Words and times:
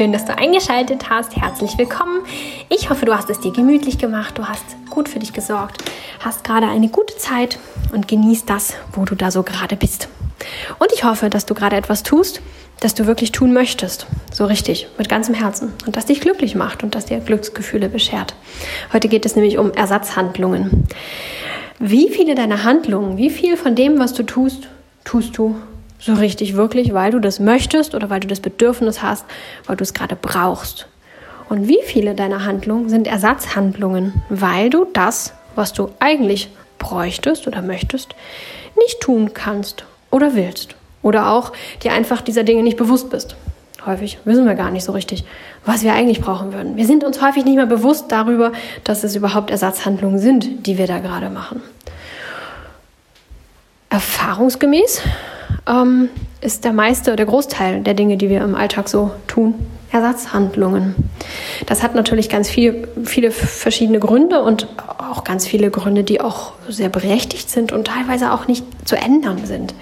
Schön, 0.00 0.12
dass 0.12 0.24
du 0.24 0.34
eingeschaltet 0.34 1.10
hast. 1.10 1.36
Herzlich 1.36 1.76
willkommen. 1.76 2.22
Ich 2.70 2.88
hoffe, 2.88 3.04
du 3.04 3.14
hast 3.14 3.28
es 3.28 3.40
dir 3.40 3.52
gemütlich 3.52 3.98
gemacht. 3.98 4.38
Du 4.38 4.46
hast 4.46 4.64
gut 4.88 5.10
für 5.10 5.18
dich 5.18 5.34
gesorgt, 5.34 5.84
hast 6.20 6.42
gerade 6.42 6.68
eine 6.68 6.88
gute 6.88 7.18
Zeit 7.18 7.58
und 7.92 8.08
genießt 8.08 8.48
das, 8.48 8.72
wo 8.92 9.04
du 9.04 9.14
da 9.14 9.30
so 9.30 9.42
gerade 9.42 9.76
bist. 9.76 10.08
Und 10.78 10.90
ich 10.94 11.04
hoffe, 11.04 11.28
dass 11.28 11.44
du 11.44 11.52
gerade 11.52 11.76
etwas 11.76 12.02
tust, 12.02 12.40
das 12.80 12.94
du 12.94 13.06
wirklich 13.06 13.30
tun 13.30 13.52
möchtest. 13.52 14.06
So 14.32 14.46
richtig, 14.46 14.88
mit 14.96 15.10
ganzem 15.10 15.34
Herzen. 15.34 15.74
Und 15.84 15.96
das 15.96 16.06
dich 16.06 16.22
glücklich 16.22 16.54
macht 16.54 16.82
und 16.82 16.94
das 16.94 17.04
dir 17.04 17.20
Glücksgefühle 17.20 17.90
beschert. 17.90 18.34
Heute 18.94 19.08
geht 19.08 19.26
es 19.26 19.36
nämlich 19.36 19.58
um 19.58 19.70
Ersatzhandlungen. 19.72 20.88
Wie 21.82 22.10
viele 22.10 22.34
deiner 22.34 22.62
Handlungen, 22.62 23.16
wie 23.16 23.30
viel 23.30 23.56
von 23.56 23.74
dem, 23.74 23.98
was 23.98 24.12
du 24.12 24.22
tust, 24.22 24.68
tust 25.04 25.38
du 25.38 25.56
so 25.98 26.12
richtig 26.12 26.54
wirklich, 26.54 26.92
weil 26.92 27.10
du 27.10 27.20
das 27.20 27.40
möchtest 27.40 27.94
oder 27.94 28.10
weil 28.10 28.20
du 28.20 28.28
das 28.28 28.40
Bedürfnis 28.40 29.02
hast, 29.02 29.24
weil 29.64 29.76
du 29.76 29.82
es 29.82 29.94
gerade 29.94 30.14
brauchst. 30.14 30.88
Und 31.48 31.68
wie 31.68 31.80
viele 31.82 32.14
deiner 32.14 32.44
Handlungen 32.44 32.90
sind 32.90 33.06
Ersatzhandlungen, 33.06 34.22
weil 34.28 34.68
du 34.68 34.88
das, 34.92 35.32
was 35.54 35.72
du 35.72 35.88
eigentlich 36.00 36.50
bräuchtest 36.78 37.46
oder 37.46 37.62
möchtest, 37.62 38.14
nicht 38.76 39.00
tun 39.00 39.32
kannst 39.32 39.86
oder 40.10 40.34
willst. 40.34 40.76
Oder 41.00 41.30
auch 41.30 41.50
dir 41.82 41.94
einfach 41.94 42.20
dieser 42.20 42.44
Dinge 42.44 42.62
nicht 42.62 42.76
bewusst 42.76 43.08
bist. 43.08 43.36
Häufig 43.86 44.18
wissen 44.24 44.46
wir 44.46 44.54
gar 44.54 44.70
nicht 44.70 44.84
so 44.84 44.92
richtig, 44.92 45.24
was 45.64 45.82
wir 45.82 45.94
eigentlich 45.94 46.20
brauchen 46.20 46.52
würden. 46.52 46.76
Wir 46.76 46.86
sind 46.86 47.02
uns 47.02 47.22
häufig 47.22 47.44
nicht 47.44 47.56
mehr 47.56 47.66
bewusst 47.66 48.06
darüber, 48.08 48.52
dass 48.84 49.04
es 49.04 49.16
überhaupt 49.16 49.50
Ersatzhandlungen 49.50 50.18
sind, 50.18 50.66
die 50.66 50.76
wir 50.76 50.86
da 50.86 50.98
gerade 50.98 51.30
machen. 51.30 51.62
Erfahrungsgemäß 53.88 55.02
ähm, 55.66 56.10
ist 56.40 56.64
der 56.64 56.72
meiste, 56.72 57.16
der 57.16 57.26
Großteil 57.26 57.80
der 57.80 57.94
Dinge, 57.94 58.16
die 58.16 58.28
wir 58.28 58.42
im 58.42 58.54
Alltag 58.54 58.88
so 58.88 59.10
tun, 59.26 59.54
Ersatzhandlungen. 59.90 60.94
Das 61.66 61.82
hat 61.82 61.94
natürlich 61.94 62.28
ganz 62.28 62.48
viel, 62.48 62.86
viele 63.04 63.30
verschiedene 63.30 63.98
Gründe 63.98 64.42
und 64.42 64.68
auch 64.98 65.24
ganz 65.24 65.46
viele 65.46 65.70
Gründe, 65.70 66.04
die 66.04 66.20
auch 66.20 66.52
sehr 66.68 66.88
berechtigt 66.88 67.50
sind 67.50 67.72
und 67.72 67.88
teilweise 67.88 68.32
auch 68.32 68.46
nicht 68.46 68.64
zu 68.84 68.96
ändern 68.96 69.44
sind. 69.44 69.74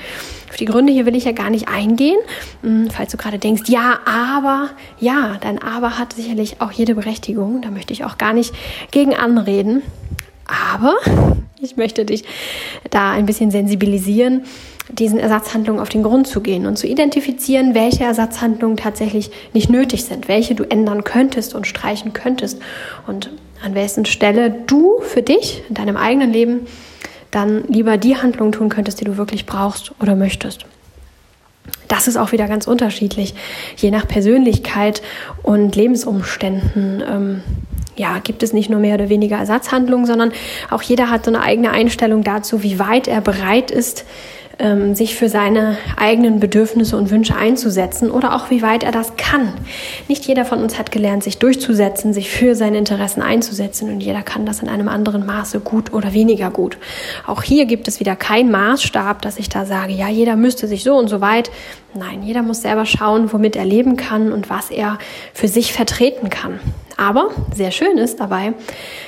Die 0.58 0.64
Gründe 0.64 0.92
hier 0.92 1.06
will 1.06 1.16
ich 1.16 1.24
ja 1.24 1.32
gar 1.32 1.50
nicht 1.50 1.68
eingehen. 1.68 2.18
Hm, 2.62 2.90
falls 2.90 3.12
du 3.12 3.16
gerade 3.16 3.38
denkst, 3.38 3.62
ja, 3.68 4.00
aber, 4.04 4.70
ja, 4.98 5.36
dein 5.40 5.62
Aber 5.62 5.98
hat 5.98 6.12
sicherlich 6.12 6.60
auch 6.60 6.72
jede 6.72 6.94
Berechtigung. 6.94 7.62
Da 7.62 7.70
möchte 7.70 7.92
ich 7.92 8.04
auch 8.04 8.18
gar 8.18 8.32
nicht 8.32 8.54
gegen 8.90 9.14
anreden. 9.14 9.82
Aber 10.72 10.96
ich 11.60 11.76
möchte 11.76 12.04
dich 12.04 12.24
da 12.90 13.12
ein 13.12 13.26
bisschen 13.26 13.50
sensibilisieren 13.50 14.42
diesen 14.90 15.18
Ersatzhandlungen 15.18 15.80
auf 15.80 15.88
den 15.88 16.02
Grund 16.02 16.26
zu 16.26 16.40
gehen 16.40 16.66
und 16.66 16.76
zu 16.76 16.86
identifizieren, 16.86 17.74
welche 17.74 18.04
Ersatzhandlungen 18.04 18.76
tatsächlich 18.76 19.30
nicht 19.52 19.70
nötig 19.70 20.04
sind, 20.04 20.28
welche 20.28 20.54
du 20.54 20.64
ändern 20.64 21.04
könntest 21.04 21.54
und 21.54 21.66
streichen 21.66 22.12
könntest 22.12 22.60
und 23.06 23.30
an 23.62 23.74
wessen 23.74 24.04
Stelle 24.04 24.50
du 24.66 25.00
für 25.00 25.22
dich 25.22 25.62
in 25.68 25.74
deinem 25.74 25.96
eigenen 25.96 26.32
Leben 26.32 26.66
dann 27.30 27.64
lieber 27.68 27.96
die 27.96 28.16
Handlungen 28.16 28.52
tun 28.52 28.68
könntest, 28.68 29.00
die 29.00 29.04
du 29.04 29.16
wirklich 29.16 29.46
brauchst 29.46 29.92
oder 30.00 30.16
möchtest. 30.16 30.64
Das 31.88 32.06
ist 32.06 32.16
auch 32.16 32.32
wieder 32.32 32.48
ganz 32.48 32.66
unterschiedlich, 32.66 33.34
je 33.76 33.90
nach 33.90 34.06
Persönlichkeit 34.06 35.02
und 35.42 35.74
Lebensumständen. 35.74 37.02
Ähm, 37.06 37.42
ja, 37.96 38.18
gibt 38.22 38.42
es 38.42 38.52
nicht 38.52 38.70
nur 38.70 38.78
mehr 38.78 38.94
oder 38.94 39.08
weniger 39.08 39.36
Ersatzhandlungen, 39.36 40.06
sondern 40.06 40.32
auch 40.70 40.82
jeder 40.82 41.10
hat 41.10 41.24
so 41.24 41.30
eine 41.30 41.42
eigene 41.42 41.70
Einstellung 41.70 42.22
dazu, 42.22 42.62
wie 42.62 42.78
weit 42.78 43.08
er 43.08 43.20
bereit 43.20 43.70
ist, 43.70 44.04
ähm, 44.58 44.94
sich 44.94 45.14
für 45.14 45.28
seine 45.28 45.76
eigenen 45.96 46.40
Bedürfnisse 46.40 46.96
und 46.96 47.10
Wünsche 47.10 47.36
einzusetzen 47.36 48.10
oder 48.10 48.34
auch 48.34 48.50
wie 48.50 48.62
weit 48.62 48.82
er 48.82 48.92
das 48.92 49.16
kann. 49.16 49.52
Nicht 50.08 50.26
jeder 50.26 50.44
von 50.44 50.60
uns 50.62 50.78
hat 50.78 50.90
gelernt, 50.90 51.22
sich 51.22 51.38
durchzusetzen, 51.38 52.12
sich 52.12 52.30
für 52.30 52.54
seine 52.54 52.78
Interessen 52.78 53.22
einzusetzen 53.22 53.90
und 53.90 54.00
jeder 54.00 54.22
kann 54.22 54.46
das 54.46 54.60
in 54.60 54.68
einem 54.68 54.88
anderen 54.88 55.24
Maße 55.24 55.60
gut 55.60 55.92
oder 55.92 56.12
weniger 56.12 56.50
gut. 56.50 56.78
Auch 57.26 57.42
hier 57.42 57.66
gibt 57.66 57.88
es 57.88 58.00
wieder 58.00 58.16
keinen 58.16 58.50
Maßstab, 58.50 59.22
dass 59.22 59.38
ich 59.38 59.48
da 59.48 59.64
sage, 59.64 59.92
ja, 59.92 60.08
jeder 60.08 60.36
müsste 60.36 60.66
sich 60.66 60.82
so 60.82 60.96
und 60.96 61.08
so 61.08 61.20
weit. 61.20 61.50
Nein, 61.94 62.22
jeder 62.22 62.42
muss 62.42 62.62
selber 62.62 62.84
schauen, 62.84 63.32
womit 63.32 63.56
er 63.56 63.64
leben 63.64 63.96
kann 63.96 64.32
und 64.32 64.50
was 64.50 64.70
er 64.70 64.98
für 65.32 65.48
sich 65.48 65.72
vertreten 65.72 66.30
kann. 66.30 66.60
Aber 66.98 67.30
sehr 67.54 67.70
schön 67.70 67.96
ist 67.96 68.18
dabei, 68.18 68.54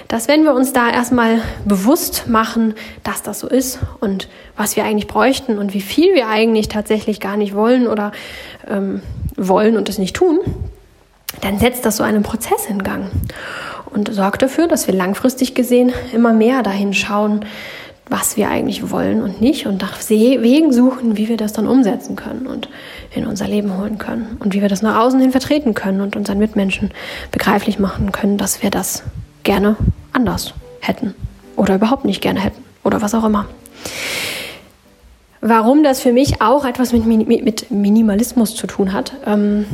dass 0.06 0.28
wenn 0.28 0.44
wir 0.44 0.54
uns 0.54 0.72
da 0.72 0.88
erstmal 0.88 1.42
bewusst 1.64 2.28
machen, 2.28 2.74
dass 3.02 3.22
das 3.22 3.40
so 3.40 3.48
ist 3.48 3.80
und 3.98 4.28
was 4.56 4.76
wir 4.76 4.84
eigentlich 4.84 5.08
bräuchten 5.08 5.58
und 5.58 5.74
wie 5.74 5.80
viel 5.80 6.14
wir 6.14 6.28
eigentlich 6.28 6.68
tatsächlich 6.68 7.18
gar 7.18 7.36
nicht 7.36 7.52
wollen 7.52 7.88
oder 7.88 8.12
ähm, 8.68 9.02
wollen 9.36 9.76
und 9.76 9.88
es 9.88 9.98
nicht 9.98 10.14
tun, 10.14 10.38
dann 11.40 11.58
setzt 11.58 11.84
das 11.84 11.96
so 11.96 12.04
einen 12.04 12.22
Prozess 12.22 12.66
in 12.66 12.84
Gang 12.84 13.10
und 13.86 14.14
sorgt 14.14 14.42
dafür, 14.42 14.68
dass 14.68 14.86
wir 14.86 14.94
langfristig 14.94 15.56
gesehen 15.56 15.92
immer 16.12 16.32
mehr 16.32 16.62
dahin 16.62 16.94
schauen, 16.94 17.44
was 18.10 18.36
wir 18.36 18.50
eigentlich 18.50 18.90
wollen 18.90 19.22
und 19.22 19.40
nicht 19.40 19.66
und 19.66 19.80
nach 19.80 19.96
Wegen 20.08 20.72
suchen, 20.72 21.16
wie 21.16 21.28
wir 21.28 21.36
das 21.36 21.52
dann 21.52 21.68
umsetzen 21.68 22.16
können 22.16 22.48
und 22.48 22.68
in 23.14 23.24
unser 23.24 23.46
Leben 23.46 23.78
holen 23.78 23.98
können 23.98 24.36
und 24.40 24.52
wie 24.52 24.60
wir 24.60 24.68
das 24.68 24.82
nach 24.82 24.98
außen 25.00 25.20
hin 25.20 25.30
vertreten 25.30 25.74
können 25.74 26.00
und 26.00 26.16
unseren 26.16 26.38
Mitmenschen 26.38 26.90
begreiflich 27.30 27.78
machen 27.78 28.10
können, 28.10 28.36
dass 28.36 28.64
wir 28.64 28.70
das 28.70 29.04
gerne 29.44 29.76
anders 30.12 30.54
hätten 30.80 31.14
oder 31.54 31.76
überhaupt 31.76 32.04
nicht 32.04 32.20
gerne 32.20 32.40
hätten 32.40 32.62
oder 32.82 33.00
was 33.00 33.14
auch 33.14 33.24
immer. 33.24 33.46
Warum 35.40 35.84
das 35.84 36.00
für 36.00 36.12
mich 36.12 36.42
auch 36.42 36.64
etwas 36.64 36.92
mit, 36.92 37.06
mit 37.06 37.70
Minimalismus 37.70 38.56
zu 38.56 38.66
tun 38.66 38.92
hat, 38.92 39.12
ähm, 39.24 39.66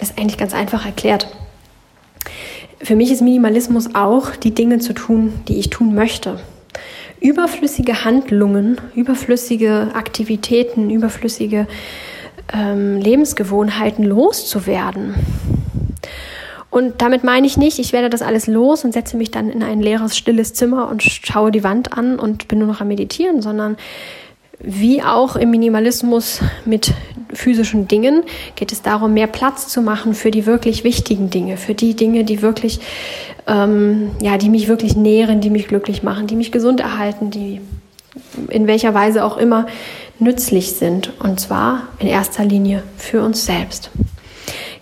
ist 0.00 0.18
eigentlich 0.18 0.36
ganz 0.36 0.52
einfach 0.52 0.84
erklärt. 0.84 1.28
Für 2.82 2.96
mich 2.96 3.10
ist 3.10 3.22
Minimalismus 3.22 3.94
auch, 3.94 4.32
die 4.32 4.52
Dinge 4.52 4.80
zu 4.80 4.92
tun, 4.92 5.32
die 5.48 5.58
ich 5.58 5.70
tun 5.70 5.94
möchte 5.94 6.40
überflüssige 7.24 8.04
Handlungen, 8.04 8.78
überflüssige 8.94 9.92
Aktivitäten, 9.94 10.90
überflüssige 10.90 11.66
ähm, 12.52 12.98
Lebensgewohnheiten 12.98 14.04
loszuwerden. 14.04 15.14
Und 16.68 17.00
damit 17.00 17.24
meine 17.24 17.46
ich 17.46 17.56
nicht, 17.56 17.78
ich 17.78 17.94
werde 17.94 18.10
das 18.10 18.20
alles 18.20 18.46
los 18.46 18.84
und 18.84 18.92
setze 18.92 19.16
mich 19.16 19.30
dann 19.30 19.48
in 19.48 19.62
ein 19.62 19.80
leeres, 19.80 20.18
stilles 20.18 20.52
Zimmer 20.52 20.90
und 20.90 21.02
schaue 21.02 21.50
die 21.50 21.64
Wand 21.64 21.96
an 21.96 22.18
und 22.18 22.46
bin 22.46 22.58
nur 22.58 22.68
noch 22.68 22.82
am 22.82 22.88
Meditieren, 22.88 23.40
sondern 23.40 23.78
wie 24.60 25.02
auch 25.02 25.36
im 25.36 25.50
Minimalismus 25.50 26.40
mit 26.64 26.92
physischen 27.32 27.88
Dingen 27.88 28.22
geht 28.56 28.72
es 28.72 28.82
darum, 28.82 29.14
mehr 29.14 29.26
Platz 29.26 29.68
zu 29.68 29.82
machen 29.82 30.14
für 30.14 30.30
die 30.30 30.46
wirklich 30.46 30.84
wichtigen 30.84 31.30
Dinge, 31.30 31.56
für 31.56 31.74
die 31.74 31.94
Dinge, 31.94 32.24
die 32.24 32.42
wirklich, 32.42 32.80
ähm, 33.46 34.10
ja, 34.20 34.38
die 34.38 34.48
mich 34.48 34.68
wirklich 34.68 34.96
nähren, 34.96 35.40
die 35.40 35.50
mich 35.50 35.68
glücklich 35.68 36.02
machen, 36.02 36.26
die 36.26 36.36
mich 36.36 36.52
gesund 36.52 36.80
erhalten, 36.80 37.30
die 37.30 37.60
in 38.48 38.66
welcher 38.66 38.94
Weise 38.94 39.24
auch 39.24 39.36
immer 39.36 39.66
nützlich 40.18 40.72
sind. 40.72 41.12
Und 41.18 41.40
zwar 41.40 41.88
in 41.98 42.06
erster 42.06 42.44
Linie 42.44 42.82
für 42.96 43.22
uns 43.22 43.44
selbst. 43.44 43.90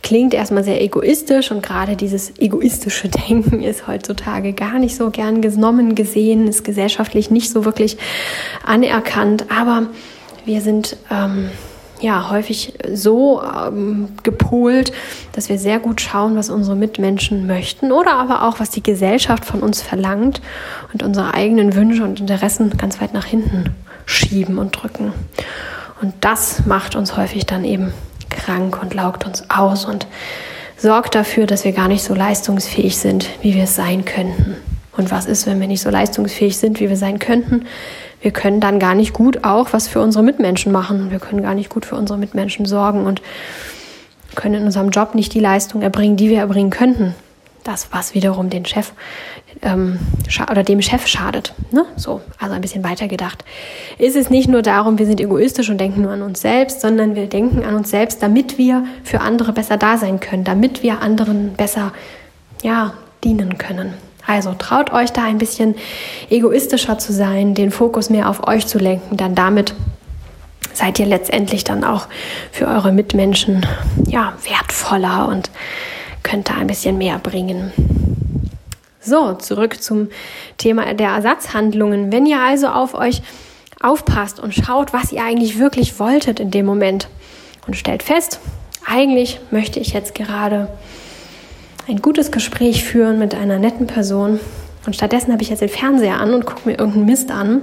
Klingt 0.02 0.34
erstmal 0.34 0.64
sehr 0.64 0.82
egoistisch 0.82 1.52
und 1.52 1.62
gerade 1.62 1.96
dieses 1.96 2.38
egoistische 2.38 3.08
Denken 3.28 3.62
ist 3.62 3.86
heutzutage 3.86 4.52
gar 4.52 4.78
nicht 4.78 4.96
so 4.96 5.10
gern 5.10 5.40
genommen 5.40 5.94
gesehen, 5.94 6.48
ist 6.48 6.64
gesellschaftlich 6.64 7.30
nicht 7.30 7.50
so 7.50 7.64
wirklich 7.64 7.96
anerkannt. 8.66 9.46
Aber 9.56 9.86
wir 10.44 10.60
sind 10.60 10.96
ähm, 11.10 11.50
ja 12.00 12.30
häufig 12.30 12.74
so 12.92 13.42
ähm, 13.42 14.08
gepolt, 14.24 14.92
dass 15.32 15.48
wir 15.48 15.58
sehr 15.58 15.78
gut 15.78 16.00
schauen, 16.00 16.36
was 16.36 16.50
unsere 16.50 16.76
Mitmenschen 16.76 17.46
möchten 17.46 17.92
oder 17.92 18.14
aber 18.14 18.48
auch, 18.48 18.58
was 18.58 18.70
die 18.70 18.82
Gesellschaft 18.82 19.44
von 19.44 19.60
uns 19.60 19.82
verlangt 19.82 20.42
und 20.92 21.04
unsere 21.04 21.32
eigenen 21.32 21.74
Wünsche 21.76 22.02
und 22.02 22.18
Interessen 22.18 22.76
ganz 22.76 23.00
weit 23.00 23.14
nach 23.14 23.26
hinten 23.26 23.70
schieben 24.04 24.58
und 24.58 24.72
drücken. 24.72 25.12
Und 26.00 26.14
das 26.20 26.66
macht 26.66 26.96
uns 26.96 27.16
häufig 27.16 27.46
dann 27.46 27.64
eben 27.64 27.92
krank 28.32 28.82
und 28.82 28.94
laugt 28.94 29.26
uns 29.26 29.48
aus 29.50 29.84
und 29.84 30.06
sorgt 30.76 31.14
dafür, 31.14 31.46
dass 31.46 31.64
wir 31.64 31.72
gar 31.72 31.88
nicht 31.88 32.02
so 32.02 32.14
leistungsfähig 32.14 32.96
sind, 32.96 33.28
wie 33.40 33.54
wir 33.54 33.64
es 33.64 33.76
sein 33.76 34.04
könnten. 34.04 34.56
Und 34.96 35.10
was 35.10 35.26
ist, 35.26 35.46
wenn 35.46 35.60
wir 35.60 35.68
nicht 35.68 35.80
so 35.80 35.90
leistungsfähig 35.90 36.56
sind, 36.56 36.80
wie 36.80 36.88
wir 36.88 36.96
sein 36.96 37.18
könnten? 37.18 37.66
Wir 38.20 38.30
können 38.30 38.60
dann 38.60 38.78
gar 38.78 38.94
nicht 38.94 39.12
gut 39.12 39.44
auch 39.44 39.72
was 39.72 39.88
für 39.88 40.00
unsere 40.00 40.22
Mitmenschen 40.22 40.70
machen. 40.70 41.10
Wir 41.10 41.18
können 41.18 41.42
gar 41.42 41.54
nicht 41.54 41.70
gut 41.70 41.86
für 41.86 41.96
unsere 41.96 42.18
Mitmenschen 42.18 42.66
sorgen 42.66 43.06
und 43.06 43.22
können 44.34 44.54
in 44.54 44.64
unserem 44.64 44.90
Job 44.90 45.14
nicht 45.14 45.34
die 45.34 45.40
Leistung 45.40 45.82
erbringen, 45.82 46.16
die 46.16 46.30
wir 46.30 46.38
erbringen 46.38 46.70
könnten. 46.70 47.14
Das, 47.64 47.88
was 47.92 48.14
wiederum 48.14 48.50
den 48.50 48.64
Chef 48.64 48.92
ähm, 49.62 49.98
oder 50.50 50.64
dem 50.64 50.82
Chef 50.82 51.06
schadet. 51.06 51.54
Ne? 51.70 51.84
So, 51.96 52.20
also 52.38 52.54
ein 52.54 52.60
bisschen 52.60 52.82
weiter 52.82 53.06
gedacht. 53.06 53.44
Ist 53.98 54.16
es 54.16 54.30
nicht 54.30 54.48
nur 54.48 54.62
darum, 54.62 54.98
wir 54.98 55.06
sind 55.06 55.20
egoistisch 55.20 55.70
und 55.70 55.78
denken 55.78 56.02
nur 56.02 56.12
an 56.12 56.22
uns 56.22 56.40
selbst, 56.40 56.80
sondern 56.80 57.14
wir 57.14 57.28
denken 57.28 57.64
an 57.64 57.74
uns 57.76 57.90
selbst, 57.90 58.22
damit 58.22 58.58
wir 58.58 58.84
für 59.04 59.20
andere 59.20 59.52
besser 59.52 59.76
da 59.76 59.96
sein 59.96 60.18
können, 60.18 60.44
damit 60.44 60.82
wir 60.82 61.00
anderen 61.00 61.54
besser 61.54 61.92
ja, 62.62 62.94
dienen 63.22 63.58
können. 63.58 63.94
Also 64.26 64.54
traut 64.54 64.92
euch 64.92 65.12
da 65.12 65.24
ein 65.24 65.38
bisschen 65.38 65.74
egoistischer 66.30 66.98
zu 66.98 67.12
sein, 67.12 67.54
den 67.54 67.70
Fokus 67.70 68.10
mehr 68.10 68.28
auf 68.28 68.46
euch 68.46 68.66
zu 68.66 68.78
lenken, 68.78 69.16
dann 69.16 69.34
damit 69.34 69.74
seid 70.74 70.98
ihr 70.98 71.06
letztendlich 71.06 71.64
dann 71.64 71.84
auch 71.84 72.06
für 72.50 72.66
eure 72.66 72.92
Mitmenschen 72.92 73.66
ja 74.06 74.32
wertvoller 74.48 75.28
und 75.28 75.50
könnt 76.22 76.48
da 76.48 76.54
ein 76.54 76.66
bisschen 76.66 76.98
mehr 76.98 77.18
bringen. 77.18 77.72
So, 79.00 79.34
zurück 79.34 79.82
zum 79.82 80.08
Thema 80.58 80.94
der 80.94 81.08
Ersatzhandlungen. 81.08 82.12
Wenn 82.12 82.26
ihr 82.26 82.40
also 82.40 82.68
auf 82.68 82.94
euch 82.94 83.22
aufpasst 83.80 84.38
und 84.38 84.54
schaut, 84.54 84.92
was 84.92 85.12
ihr 85.12 85.24
eigentlich 85.24 85.58
wirklich 85.58 85.98
wolltet 85.98 86.38
in 86.38 86.50
dem 86.50 86.66
Moment 86.66 87.08
und 87.66 87.76
stellt 87.76 88.02
fest, 88.02 88.38
eigentlich 88.86 89.40
möchte 89.50 89.80
ich 89.80 89.92
jetzt 89.92 90.14
gerade 90.14 90.68
ein 91.88 92.00
gutes 92.00 92.30
Gespräch 92.30 92.84
führen 92.84 93.18
mit 93.18 93.34
einer 93.34 93.58
netten 93.58 93.88
Person 93.88 94.38
und 94.86 94.94
stattdessen 94.94 95.32
habe 95.32 95.42
ich 95.42 95.50
jetzt 95.50 95.62
den 95.62 95.68
Fernseher 95.68 96.20
an 96.20 96.34
und 96.34 96.46
gucke 96.46 96.68
mir 96.68 96.78
irgendeinen 96.78 97.06
Mist 97.06 97.30
an, 97.30 97.62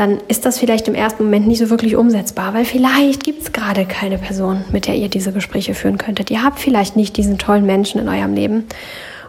dann 0.00 0.18
ist 0.28 0.46
das 0.46 0.58
vielleicht 0.58 0.88
im 0.88 0.94
ersten 0.94 1.24
Moment 1.24 1.46
nicht 1.46 1.58
so 1.58 1.68
wirklich 1.68 1.94
umsetzbar, 1.94 2.54
weil 2.54 2.64
vielleicht 2.64 3.22
gibt 3.22 3.42
es 3.42 3.52
gerade 3.52 3.84
keine 3.84 4.16
Person, 4.16 4.64
mit 4.72 4.86
der 4.86 4.94
ihr 4.94 5.10
diese 5.10 5.30
Gespräche 5.30 5.74
führen 5.74 5.98
könntet. 5.98 6.30
Ihr 6.30 6.42
habt 6.42 6.58
vielleicht 6.58 6.96
nicht 6.96 7.18
diesen 7.18 7.36
tollen 7.36 7.66
Menschen 7.66 8.00
in 8.00 8.08
eurem 8.08 8.32
Leben 8.32 8.64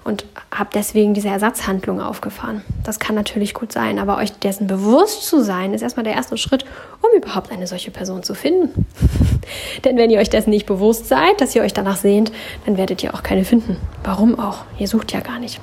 und 0.05 0.23
habt 0.49 0.73
deswegen 0.75 1.13
diese 1.13 1.27
Ersatzhandlung 1.27 1.99
aufgefahren. 1.99 2.61
Das 2.85 2.99
kann 3.01 3.15
natürlich 3.15 3.53
gut 3.53 3.73
sein, 3.73 3.99
aber 3.99 4.15
euch 4.15 4.31
dessen 4.31 4.67
bewusst 4.67 5.27
zu 5.27 5.43
sein, 5.43 5.73
ist 5.73 5.81
erstmal 5.81 6.05
der 6.05 6.13
erste 6.13 6.37
Schritt, 6.37 6.63
um 7.01 7.09
überhaupt 7.21 7.51
eine 7.51 7.67
solche 7.67 7.91
Person 7.91 8.23
zu 8.23 8.33
finden. 8.33 8.85
Denn 9.83 9.97
wenn 9.97 10.09
ihr 10.09 10.19
euch 10.19 10.29
dessen 10.29 10.51
nicht 10.51 10.67
bewusst 10.67 11.09
seid, 11.09 11.41
dass 11.41 11.53
ihr 11.53 11.63
euch 11.63 11.73
danach 11.73 11.97
sehnt, 11.97 12.31
dann 12.65 12.77
werdet 12.77 13.03
ihr 13.03 13.13
auch 13.13 13.23
keine 13.23 13.43
finden. 13.43 13.75
Warum 14.05 14.39
auch? 14.39 14.59
Ihr 14.79 14.87
sucht 14.87 15.11
ja 15.11 15.19
gar 15.19 15.39
nicht. 15.39 15.59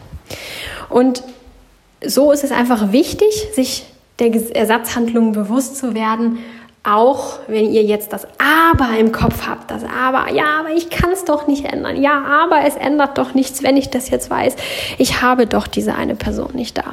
Und 0.91 1.23
so 2.05 2.31
ist 2.31 2.45
es 2.45 2.53
einfach 2.53 2.93
wichtig, 2.93 3.49
sich 3.55 3.87
der 4.19 4.57
Ersatzhandlungen 4.57 5.33
bewusst 5.33 5.77
zu 5.77 5.95
werden, 5.95 6.39
auch 6.85 7.41
wenn 7.49 7.71
ihr 7.71 7.83
jetzt 7.83 8.13
das 8.13 8.27
Aber 8.39 8.97
im 8.99 9.13
Kopf 9.13 9.47
habt, 9.47 9.71
das 9.71 9.83
Aber, 9.85 10.33
ja, 10.33 10.61
aber 10.61 10.71
ich 10.71 10.91
kann 10.91 11.11
es 11.13 11.25
doch 11.25 11.47
nicht 11.47 11.65
ändern. 11.65 12.01
Ja, 12.01 12.25
aber 12.25 12.67
es 12.67 12.77
ändert 12.77 13.19
doch 13.19 13.35
nichts, 13.35 13.63
wenn 13.63 13.77
ich 13.77 13.91
das 13.91 14.11
jetzt 14.11 14.31
weiß. 14.31 14.57
Ich 14.97 15.21
habe 15.21 15.47
doch 15.47 15.67
diese 15.67 15.95
eine 15.95 16.15
Person 16.15 16.51
nicht 16.55 16.79
da. 16.79 16.85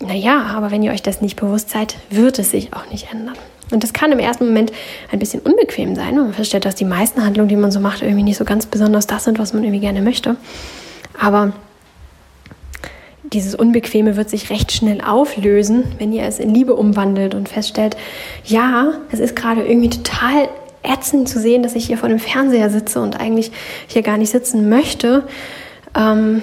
Naja, 0.00 0.46
aber 0.54 0.70
wenn 0.70 0.82
ihr 0.82 0.92
euch 0.92 1.02
das 1.02 1.20
nicht 1.20 1.36
bewusst 1.36 1.70
seid, 1.70 1.96
wird 2.10 2.38
es 2.38 2.50
sich 2.50 2.74
auch 2.74 2.90
nicht 2.90 3.12
ändern. 3.12 3.36
Und 3.70 3.82
das 3.82 3.92
kann 3.92 4.12
im 4.12 4.18
ersten 4.18 4.46
Moment 4.46 4.72
ein 5.10 5.18
bisschen 5.18 5.40
unbequem 5.40 5.94
sein. 5.94 6.16
Man 6.16 6.34
feststellt, 6.34 6.64
dass 6.64 6.74
die 6.74 6.84
meisten 6.84 7.24
Handlungen, 7.24 7.48
die 7.48 7.56
man 7.56 7.70
so 7.70 7.80
macht, 7.80 8.02
irgendwie 8.02 8.24
nicht 8.24 8.36
so 8.36 8.44
ganz 8.44 8.66
besonders 8.66 9.06
das 9.06 9.24
sind, 9.24 9.38
was 9.38 9.54
man 9.54 9.62
irgendwie 9.62 9.80
gerne 9.80 10.02
möchte. 10.02 10.36
Aber 11.18 11.52
dieses 13.32 13.54
Unbequeme 13.54 14.16
wird 14.16 14.30
sich 14.30 14.50
recht 14.50 14.72
schnell 14.72 15.00
auflösen, 15.00 15.84
wenn 15.98 16.12
ihr 16.12 16.24
es 16.24 16.38
in 16.38 16.54
Liebe 16.54 16.74
umwandelt 16.74 17.34
und 17.34 17.48
feststellt, 17.48 17.96
ja, 18.44 18.92
es 19.10 19.20
ist 19.20 19.34
gerade 19.34 19.62
irgendwie 19.64 19.90
total 19.90 20.48
ätzend 20.82 21.28
zu 21.28 21.38
sehen, 21.38 21.62
dass 21.62 21.74
ich 21.74 21.86
hier 21.86 21.98
vor 21.98 22.08
dem 22.08 22.18
Fernseher 22.18 22.70
sitze 22.70 23.00
und 23.00 23.18
eigentlich 23.18 23.52
hier 23.86 24.02
gar 24.02 24.18
nicht 24.18 24.30
sitzen 24.30 24.68
möchte. 24.68 25.24
Ähm, 25.96 26.42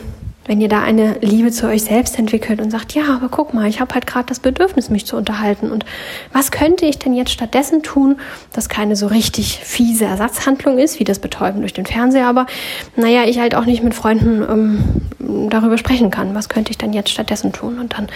wenn 0.50 0.60
ihr 0.62 0.68
da 0.68 0.81
eine 0.81 1.19
Liebe 1.22 1.51
zu 1.51 1.68
euch 1.68 1.84
selbst 1.84 2.18
entwickelt 2.18 2.60
und 2.60 2.72
sagt, 2.72 2.96
ja, 2.96 3.04
aber 3.16 3.30
guck 3.30 3.54
mal, 3.54 3.69
ich 3.69 3.80
habe 3.80 3.94
halt 3.94 4.07
gerade 4.07 4.25
das 4.25 4.40
Bedürfnis, 4.40 4.90
mich 4.90 5.06
zu 5.06 5.16
unterhalten. 5.16 5.69
Und 5.69 5.86
was 6.34 6.50
könnte 6.50 6.88
ich 6.88 6.98
denn 6.98 7.13
jetzt 7.13 7.30
stattdessen 7.30 7.84
tun, 7.84 8.19
das 8.51 8.68
keine 8.68 8.96
so 8.96 9.06
richtig 9.06 9.60
fiese 9.60 10.06
Ersatzhandlung 10.06 10.80
ist, 10.80 11.00
wie 11.00 11.04
das 11.04 11.19
Betäuben 11.19 11.60
durch 11.60 11.74
den 11.74 11.86
Fernseher, 11.86 12.25
aber 12.25 12.48
naja, 12.96 13.25
ich 13.25 13.38
halt 13.38 13.54
auch 13.54 13.66
nicht 13.66 13.84
mit 13.84 13.94
Freunden 13.94 14.42
ähm, 14.42 15.50
darüber 15.51 15.78
sprechen 15.78 16.10
kann. 16.10 16.34
Was 16.34 16.50
könnte 16.50 16.72
ich 16.72 16.80
dann 16.80 16.94
jetzt 16.94 17.12
stattdessen 17.12 17.54
tun? 17.54 17.78
Und 17.78 17.94
dann 17.94 18.07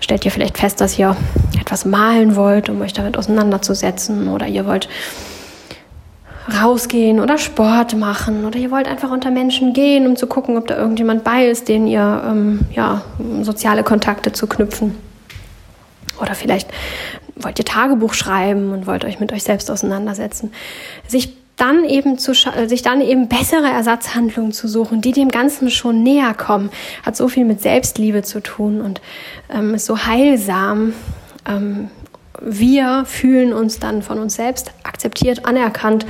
stellt 0.00 0.24
ihr 0.24 0.30
vielleicht 0.30 0.56
fest, 0.56 0.80
dass 0.80 0.98
ihr 0.98 1.14
etwas 1.60 1.84
malen 1.84 2.36
wollt, 2.36 2.70
um 2.70 2.80
euch 2.80 2.94
damit 2.94 3.18
auseinanderzusetzen 3.18 4.28
oder 4.28 4.46
ihr 4.46 4.64
wollt 4.64 4.88
rausgehen 6.48 7.20
oder 7.20 7.38
Sport 7.38 7.96
machen 7.96 8.44
oder 8.44 8.58
ihr 8.58 8.70
wollt 8.70 8.88
einfach 8.88 9.10
unter 9.10 9.30
Menschen 9.30 9.72
gehen, 9.72 10.06
um 10.06 10.16
zu 10.16 10.26
gucken, 10.26 10.56
ob 10.56 10.66
da 10.66 10.76
irgendjemand 10.76 11.24
bei 11.24 11.46
ist, 11.46 11.68
den 11.68 11.86
ihr 11.86 12.22
ähm, 12.26 12.60
ja, 12.74 13.02
soziale 13.42 13.84
Kontakte 13.84 14.32
zu 14.32 14.46
knüpfen. 14.46 14.96
Oder 16.20 16.34
vielleicht 16.34 16.68
wollt 17.36 17.58
ihr 17.58 17.64
Tagebuch 17.64 18.14
schreiben 18.14 18.72
und 18.72 18.86
wollt 18.86 19.04
euch 19.04 19.20
mit 19.20 19.32
euch 19.32 19.42
selbst 19.42 19.70
auseinandersetzen. 19.70 20.52
Sich 21.06 21.36
dann 21.56 21.84
eben 21.84 22.18
zu 22.18 22.32
sich 22.66 22.82
dann 22.82 23.00
eben 23.00 23.28
bessere 23.28 23.68
Ersatzhandlungen 23.68 24.52
zu 24.52 24.66
suchen, 24.68 25.00
die 25.00 25.12
dem 25.12 25.30
Ganzen 25.30 25.70
schon 25.70 26.02
näher 26.02 26.34
kommen, 26.34 26.70
hat 27.04 27.16
so 27.16 27.28
viel 27.28 27.44
mit 27.44 27.60
Selbstliebe 27.60 28.22
zu 28.22 28.40
tun 28.40 28.80
und 28.80 29.00
ähm, 29.48 29.74
ist 29.74 29.86
so 29.86 29.98
heilsam. 30.04 30.94
Ähm, 31.46 31.90
wir 32.40 33.04
fühlen 33.06 33.52
uns 33.52 33.78
dann 33.78 34.02
von 34.02 34.18
uns 34.18 34.34
selbst 34.34 34.72
akzeptiert, 34.82 35.44
anerkannt 35.44 36.06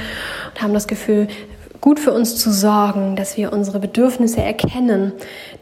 und 0.54 0.62
haben 0.62 0.74
das 0.74 0.86
Gefühl, 0.86 1.28
gut 1.80 1.98
für 1.98 2.12
uns 2.12 2.36
zu 2.36 2.52
sorgen, 2.52 3.16
dass 3.16 3.36
wir 3.36 3.52
unsere 3.52 3.80
Bedürfnisse 3.80 4.40
erkennen. 4.40 5.12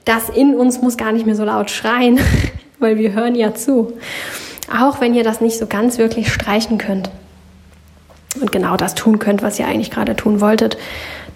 Das 0.05 0.29
in 0.29 0.55
uns 0.55 0.83
muss 0.83 0.97
gar 0.97 1.13
nicht 1.13 1.27
mehr 1.27 1.35
so 1.35 1.45
laut 1.45 1.71
schreien, 1.71 2.21
weil 2.79 2.99
wir 2.99 3.13
hören 3.13 3.35
ja 3.35 3.55
zu. 3.55 3.95
Auch 4.79 5.01
wenn 5.01 5.15
ihr 5.15 5.25
das 5.25 5.41
nicht 5.41 5.59
so 5.59 5.67
ganz 5.67 5.99
wirklich 5.99 6.33
streichen 6.33 6.79
könnt 6.79 7.11
und 8.41 8.53
genau 8.53 8.77
das 8.77 8.95
tun 8.95 9.19
könnt, 9.19 9.43
was 9.43 9.59
ihr 9.59 9.67
eigentlich 9.67 9.91
gerade 9.91 10.15
tun 10.15 10.41
wolltet, 10.41 10.77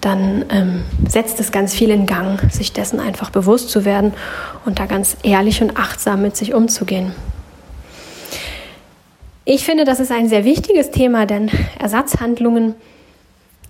dann 0.01 0.45
ähm, 0.51 0.85
setzt 1.09 1.41
es 1.41 1.51
ganz 1.51 1.75
viel 1.75 1.89
in 1.91 2.07
Gang, 2.07 2.41
sich 2.53 2.73
dessen 2.73 3.01
einfach 3.01 3.31
bewusst 3.31 3.71
zu 3.71 3.87
werden 3.87 4.13
und 4.67 4.79
da 4.79 4.87
ganz 4.87 5.17
ehrlich 5.23 5.63
und 5.63 5.79
achtsam 5.79 6.21
mit 6.21 6.37
sich 6.37 6.53
umzugehen. 6.53 7.13
Ich 9.47 9.65
finde, 9.65 9.85
das 9.85 10.01
ist 10.01 10.11
ein 10.11 10.29
sehr 10.29 10.47
wichtiges 10.47 10.91
Thema, 10.91 11.27
denn 11.27 11.51
Ersatzhandlungen 11.79 12.75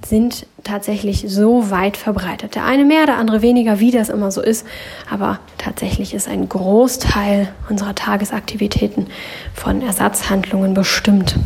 sind 0.06 0.46
tatsächlich 0.62 1.24
so 1.26 1.70
weit 1.70 1.96
verbreitet. 1.96 2.54
Der 2.54 2.64
eine 2.64 2.84
mehr, 2.84 3.06
der 3.06 3.18
andere 3.18 3.42
weniger, 3.42 3.80
wie 3.80 3.90
das 3.90 4.08
immer 4.08 4.30
so 4.30 4.40
ist. 4.40 4.66
Aber 5.10 5.40
tatsächlich 5.58 6.14
ist 6.14 6.28
ein 6.28 6.48
Großteil 6.48 7.48
unserer 7.68 7.94
Tagesaktivitäten 7.94 9.08
von 9.52 9.82
Ersatzhandlungen 9.82 10.74
bestimmt. 10.74 11.36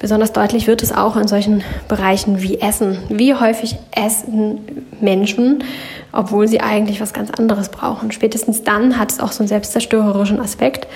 Besonders 0.00 0.32
deutlich 0.32 0.66
wird 0.66 0.82
es 0.82 0.92
auch 0.92 1.16
in 1.16 1.28
solchen 1.28 1.62
Bereichen 1.88 2.42
wie 2.42 2.60
Essen. 2.60 2.98
Wie 3.08 3.34
häufig 3.34 3.76
essen 3.96 4.86
Menschen, 5.00 5.64
obwohl 6.12 6.46
sie 6.46 6.60
eigentlich 6.60 7.00
was 7.00 7.14
ganz 7.14 7.30
anderes 7.30 7.70
brauchen. 7.70 8.12
Spätestens 8.12 8.64
dann 8.64 8.98
hat 8.98 9.12
es 9.12 9.20
auch 9.20 9.32
so 9.32 9.38
einen 9.38 9.48
selbstzerstörerischen 9.48 10.40
Aspekt 10.40 10.88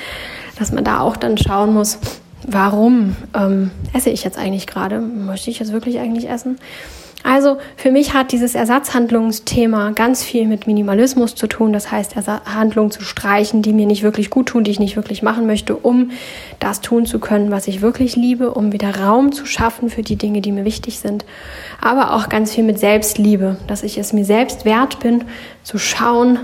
dass 0.58 0.72
man 0.72 0.84
da 0.84 1.00
auch 1.00 1.16
dann 1.16 1.38
schauen 1.38 1.72
muss, 1.72 1.98
warum 2.46 3.16
ähm, 3.34 3.70
esse 3.92 4.10
ich 4.10 4.24
jetzt 4.24 4.38
eigentlich 4.38 4.66
gerade? 4.66 5.00
Möchte 5.00 5.50
ich 5.50 5.58
jetzt 5.58 5.72
wirklich 5.72 5.98
eigentlich 5.98 6.28
essen? 6.28 6.58
Also 7.24 7.58
für 7.76 7.90
mich 7.90 8.14
hat 8.14 8.30
dieses 8.30 8.54
Ersatzhandlungsthema 8.54 9.90
ganz 9.90 10.22
viel 10.22 10.46
mit 10.46 10.68
Minimalismus 10.68 11.34
zu 11.34 11.48
tun. 11.48 11.72
Das 11.72 11.90
heißt, 11.90 12.14
Handlungen 12.16 12.92
zu 12.92 13.02
streichen, 13.02 13.60
die 13.60 13.72
mir 13.72 13.86
nicht 13.86 14.04
wirklich 14.04 14.30
gut 14.30 14.46
tun, 14.46 14.62
die 14.62 14.70
ich 14.70 14.78
nicht 14.78 14.94
wirklich 14.94 15.22
machen 15.22 15.46
möchte, 15.46 15.74
um 15.74 16.12
das 16.60 16.80
tun 16.80 17.06
zu 17.06 17.18
können, 17.18 17.50
was 17.50 17.66
ich 17.66 17.82
wirklich 17.82 18.14
liebe, 18.14 18.54
um 18.54 18.72
wieder 18.72 19.00
Raum 19.00 19.32
zu 19.32 19.46
schaffen 19.46 19.90
für 19.90 20.02
die 20.02 20.16
Dinge, 20.16 20.40
die 20.40 20.52
mir 20.52 20.64
wichtig 20.64 21.00
sind. 21.00 21.24
Aber 21.80 22.14
auch 22.14 22.28
ganz 22.28 22.52
viel 22.52 22.64
mit 22.64 22.78
Selbstliebe, 22.78 23.56
dass 23.66 23.82
ich 23.82 23.98
es 23.98 24.12
mir 24.12 24.24
selbst 24.24 24.64
wert 24.64 25.00
bin, 25.00 25.24
zu 25.64 25.76
schauen, 25.76 26.38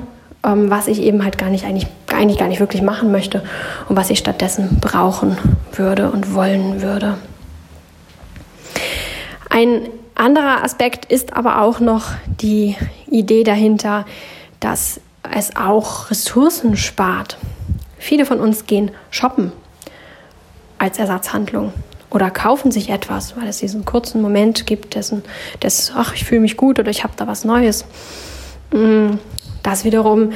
ähm, 0.45 0.71
was 0.71 0.87
ich 0.87 1.01
eben 1.01 1.25
halt 1.25 1.39
gar 1.39 1.49
nicht 1.49 1.65
eigentlich, 1.65 1.87
eigentlich 2.13 2.39
gar 2.39 2.49
nicht 2.49 2.61
wirklich 2.61 2.83
machen 2.83 3.11
möchte 3.11 3.43
und 3.89 3.97
was 3.97 4.11
ich 4.11 4.19
stattdessen 4.19 4.79
brauchen 4.81 5.39
würde 5.73 6.11
und 6.11 6.35
wollen 6.35 6.83
würde. 6.83 7.17
Ein 9.49 9.89
anderer 10.15 10.63
Aspekt 10.63 11.11
ist 11.11 11.35
aber 11.37 11.61
auch 11.63 11.81
noch 11.81 12.07
die 12.41 12.77
Idee 13.09 13.45
dahinter, 13.45 14.05
dass 14.61 15.01
es 15.35 15.57
auch 15.57 16.11
Ressourcen 16.11 16.77
spart. 16.77 17.39
Viele 17.99 18.27
von 18.27 18.41
uns 18.41 18.67
gehen 18.67 18.91
shoppen 19.11 19.53
als 20.79 20.99
Ersatzhandlung 20.99 21.73
oder 22.11 22.31
kaufen 22.31 22.71
sich 22.71 22.91
etwas, 22.91 23.37
weil 23.37 23.49
es 23.49 23.59
diesen 23.59 23.85
kurzen 23.85 24.21
Moment 24.21 24.67
gibt, 24.67 24.95
dessen, 24.95 25.23
des, 25.63 25.93
ach, 25.97 26.15
ich 26.15 26.25
fühle 26.25 26.43
mich 26.43 26.57
gut 26.57 26.79
oder 26.79 26.91
ich 26.91 27.03
habe 27.03 27.15
da 27.17 27.27
was 27.27 27.45
Neues. 27.45 27.85
Das 29.65 29.85
wiederum 29.85 30.31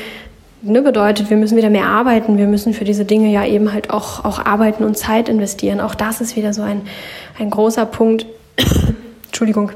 ne, 0.63 0.83
bedeutet, 0.83 1.31
wir 1.31 1.37
müssen 1.37 1.57
wieder 1.57 1.71
mehr 1.71 1.87
arbeiten, 1.87 2.39
wir 2.39 2.49
müssen 2.49 2.75
für 2.75 2.85
diese 2.85 3.05
Dinge 3.05 3.31
ja 3.31 3.45
eben 3.45 3.73
halt 3.73 3.91
auch, 3.91 4.25
auch 4.25 4.45
arbeiten 4.45 4.83
und 4.83 4.97
Zeit 4.97 5.29
investieren. 5.29 5.81
Auch 5.81 5.95
das 5.95 6.21
ist 6.21 6.35
wieder 6.35 6.53
so 6.53 6.63
ein, 6.63 6.83
ein 7.39 7.51
großer 7.51 7.87
Punkt, 7.87 8.27
Entschuldigung, 9.27 9.71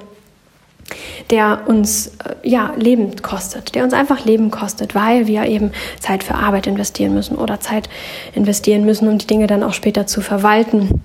der 1.30 1.60
uns 1.66 2.08
äh, 2.24 2.48
ja 2.48 2.72
Leben 2.76 3.14
kostet, 3.20 3.74
der 3.74 3.84
uns 3.84 3.92
einfach 3.92 4.24
Leben 4.24 4.50
kostet, 4.50 4.94
weil 4.94 5.26
wir 5.26 5.44
eben 5.44 5.72
Zeit 6.00 6.24
für 6.24 6.34
Arbeit 6.34 6.66
investieren 6.66 7.14
müssen 7.14 7.36
oder 7.36 7.60
Zeit 7.60 7.88
investieren 8.34 8.84
müssen, 8.84 9.06
um 9.06 9.18
die 9.18 9.26
Dinge 9.26 9.46
dann 9.46 9.62
auch 9.62 9.74
später 9.74 10.06
zu 10.06 10.22
verwalten. 10.22 11.02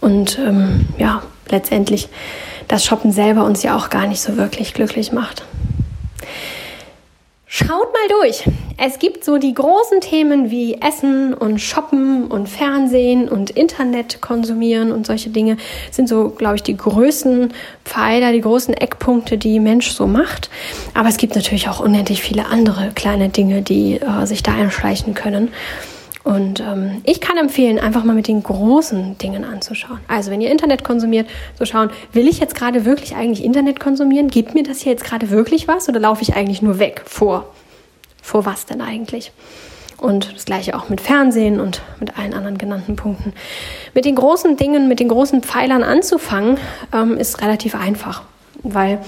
Und 0.00 0.38
ähm, 0.44 0.86
ja, 0.98 1.22
letztendlich 1.48 2.08
das 2.66 2.84
Shoppen 2.84 3.12
selber 3.12 3.44
uns 3.44 3.62
ja 3.62 3.76
auch 3.76 3.90
gar 3.90 4.06
nicht 4.06 4.20
so 4.20 4.36
wirklich 4.36 4.74
glücklich 4.74 5.12
macht. 5.12 5.44
Schaut 7.54 7.68
mal 7.68 8.08
durch. 8.08 8.48
Es 8.78 8.98
gibt 8.98 9.24
so 9.24 9.36
die 9.36 9.52
großen 9.52 10.00
Themen 10.00 10.50
wie 10.50 10.80
Essen 10.80 11.34
und 11.34 11.60
Shoppen 11.60 12.28
und 12.28 12.48
Fernsehen 12.48 13.28
und 13.28 13.50
Internet 13.50 14.22
konsumieren 14.22 14.90
und 14.90 15.06
solche 15.06 15.28
Dinge 15.28 15.58
sind 15.90 16.08
so, 16.08 16.30
glaube 16.30 16.56
ich, 16.56 16.62
die 16.62 16.78
größten 16.78 17.52
Pfeiler, 17.84 18.32
die 18.32 18.40
großen 18.40 18.72
Eckpunkte, 18.72 19.36
die 19.36 19.60
Mensch 19.60 19.90
so 19.90 20.06
macht. 20.06 20.48
Aber 20.94 21.10
es 21.10 21.18
gibt 21.18 21.34
natürlich 21.34 21.68
auch 21.68 21.80
unendlich 21.80 22.22
viele 22.22 22.46
andere 22.46 22.90
kleine 22.94 23.28
Dinge, 23.28 23.60
die 23.60 24.00
äh, 24.00 24.24
sich 24.24 24.42
da 24.42 24.54
einschleichen 24.54 25.12
können. 25.12 25.52
Und 26.24 26.60
ähm, 26.60 27.00
ich 27.04 27.20
kann 27.20 27.36
empfehlen, 27.36 27.80
einfach 27.80 28.04
mal 28.04 28.14
mit 28.14 28.28
den 28.28 28.42
großen 28.42 29.18
Dingen 29.18 29.44
anzuschauen. 29.44 29.98
Also 30.06 30.30
wenn 30.30 30.40
ihr 30.40 30.50
Internet 30.50 30.84
konsumiert, 30.84 31.28
so 31.58 31.64
schauen, 31.64 31.90
will 32.12 32.28
ich 32.28 32.38
jetzt 32.38 32.54
gerade 32.54 32.84
wirklich 32.84 33.16
eigentlich 33.16 33.44
Internet 33.44 33.80
konsumieren? 33.80 34.28
Gibt 34.28 34.54
mir 34.54 34.62
das 34.62 34.80
hier 34.80 34.92
jetzt 34.92 35.04
gerade 35.04 35.30
wirklich 35.30 35.66
was 35.66 35.88
oder 35.88 35.98
laufe 35.98 36.22
ich 36.22 36.34
eigentlich 36.34 36.62
nur 36.62 36.78
weg 36.78 37.02
vor? 37.06 37.52
Vor 38.22 38.46
was 38.46 38.66
denn 38.66 38.80
eigentlich? 38.80 39.32
Und 39.98 40.34
das 40.34 40.44
gleiche 40.44 40.76
auch 40.76 40.88
mit 40.88 41.00
Fernsehen 41.00 41.60
und 41.60 41.82
mit 41.98 42.18
allen 42.18 42.34
anderen 42.34 42.58
genannten 42.58 42.96
Punkten. 42.96 43.32
Mit 43.94 44.04
den 44.04 44.14
großen 44.14 44.56
Dingen, 44.56 44.88
mit 44.88 45.00
den 45.00 45.08
großen 45.08 45.42
Pfeilern 45.42 45.82
anzufangen, 45.82 46.58
ähm, 46.92 47.16
ist 47.16 47.40
relativ 47.40 47.74
einfach, 47.74 48.22
weil 48.62 48.98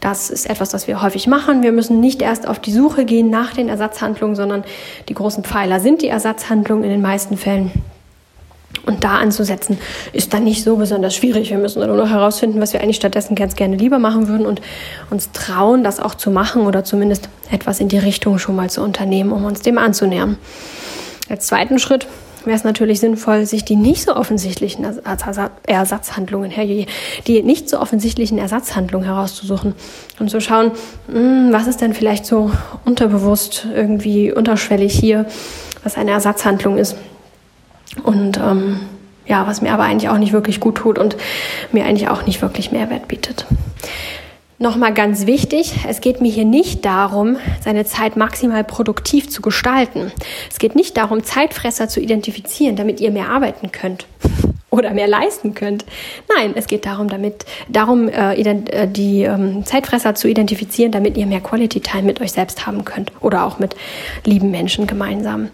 das 0.00 0.30
ist 0.30 0.48
etwas, 0.48 0.68
das 0.70 0.86
wir 0.86 1.02
häufig 1.02 1.26
machen. 1.26 1.62
Wir 1.62 1.72
müssen 1.72 2.00
nicht 2.00 2.22
erst 2.22 2.46
auf 2.46 2.58
die 2.60 2.72
Suche 2.72 3.04
gehen 3.04 3.30
nach 3.30 3.52
den 3.52 3.68
Ersatzhandlungen, 3.68 4.36
sondern 4.36 4.64
die 5.08 5.14
großen 5.14 5.44
Pfeiler 5.44 5.80
sind 5.80 6.02
die 6.02 6.08
Ersatzhandlungen 6.08 6.84
in 6.84 6.90
den 6.90 7.02
meisten 7.02 7.36
Fällen. 7.36 7.72
Und 8.86 9.04
da 9.04 9.18
anzusetzen, 9.18 9.78
ist 10.12 10.32
dann 10.32 10.44
nicht 10.44 10.62
so 10.62 10.76
besonders 10.76 11.14
schwierig. 11.14 11.50
Wir 11.50 11.58
müssen 11.58 11.84
nur 11.84 11.96
noch 11.96 12.08
herausfinden, 12.08 12.60
was 12.60 12.72
wir 12.72 12.80
eigentlich 12.80 12.96
stattdessen 12.96 13.34
ganz 13.34 13.56
gerne 13.56 13.76
lieber 13.76 13.98
machen 13.98 14.28
würden 14.28 14.46
und 14.46 14.60
uns 15.10 15.32
trauen, 15.32 15.82
das 15.82 16.00
auch 16.00 16.14
zu 16.14 16.30
machen 16.30 16.62
oder 16.62 16.84
zumindest 16.84 17.28
etwas 17.50 17.80
in 17.80 17.88
die 17.88 17.98
Richtung 17.98 18.38
schon 18.38 18.56
mal 18.56 18.70
zu 18.70 18.82
unternehmen, 18.82 19.32
um 19.32 19.44
uns 19.44 19.62
dem 19.62 19.78
anzunähern. 19.78 20.38
Als 21.28 21.46
zweiten 21.46 21.78
Schritt 21.78 22.06
wäre 22.48 22.56
es 22.56 22.64
natürlich 22.64 23.00
sinnvoll, 23.00 23.46
sich 23.46 23.64
die 23.64 23.76
nicht 23.76 24.02
so 24.02 24.16
offensichtlichen 24.16 24.84
Ersatzhandlungen, 25.66 26.50
die 27.26 27.42
nicht 27.42 27.68
so 27.68 27.78
offensichtlichen 27.80 28.38
Ersatzhandlungen 28.38 29.06
herauszusuchen 29.06 29.74
und 30.18 30.30
zu 30.30 30.40
schauen, 30.40 30.72
hm, 31.10 31.52
was 31.52 31.66
ist 31.66 31.80
denn 31.80 31.94
vielleicht 31.94 32.26
so 32.26 32.50
unterbewusst 32.84 33.66
irgendwie 33.72 34.32
unterschwellig 34.32 34.98
hier, 34.98 35.26
was 35.84 35.96
eine 35.96 36.10
Ersatzhandlung 36.10 36.78
ist. 36.78 36.96
Und 38.02 38.38
ähm, 38.38 38.80
ja, 39.26 39.46
was 39.46 39.60
mir 39.60 39.72
aber 39.72 39.84
eigentlich 39.84 40.08
auch 40.08 40.18
nicht 40.18 40.32
wirklich 40.32 40.58
gut 40.58 40.76
tut 40.76 40.98
und 40.98 41.16
mir 41.72 41.84
eigentlich 41.84 42.08
auch 42.08 42.26
nicht 42.26 42.42
wirklich 42.42 42.72
Mehrwert 42.72 43.08
bietet. 43.08 43.46
Nochmal 44.60 44.92
ganz 44.92 45.26
wichtig, 45.26 45.72
es 45.86 46.00
geht 46.00 46.20
mir 46.20 46.32
hier 46.32 46.44
nicht 46.44 46.84
darum, 46.84 47.36
seine 47.60 47.84
Zeit 47.84 48.16
maximal 48.16 48.64
produktiv 48.64 49.30
zu 49.30 49.40
gestalten. 49.40 50.10
Es 50.50 50.58
geht 50.58 50.74
nicht 50.74 50.96
darum, 50.96 51.22
Zeitfresser 51.22 51.88
zu 51.88 52.00
identifizieren, 52.00 52.74
damit 52.74 53.00
ihr 53.00 53.12
mehr 53.12 53.28
arbeiten 53.28 53.70
könnt 53.70 54.08
oder 54.70 54.90
mehr 54.90 55.06
leisten 55.06 55.54
könnt. 55.54 55.84
Nein, 56.36 56.54
es 56.56 56.66
geht 56.66 56.86
darum, 56.86 57.08
damit, 57.08 57.44
darum 57.68 58.08
äh, 58.08 58.34
äh, 58.34 58.88
die 58.88 59.22
ähm, 59.22 59.64
Zeitfresser 59.64 60.16
zu 60.16 60.26
identifizieren, 60.26 60.90
damit 60.90 61.16
ihr 61.16 61.26
mehr 61.26 61.40
Quality 61.40 61.78
Time 61.78 62.02
mit 62.02 62.20
euch 62.20 62.32
selbst 62.32 62.66
haben 62.66 62.84
könnt 62.84 63.12
oder 63.20 63.44
auch 63.44 63.60
mit 63.60 63.76
lieben 64.24 64.50
Menschen 64.50 64.88
gemeinsam. 64.88 65.50